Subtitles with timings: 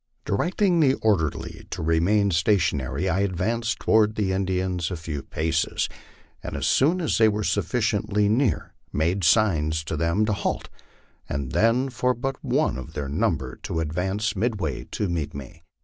[0.25, 5.87] Directing the orderly to remain stationary, I advanced toward the Indians a few paces,
[6.41, 10.69] and as soon as they were sufficiently near made signs to them to halt,
[11.29, 15.61] and then for but one of their number to advance midway and meet me.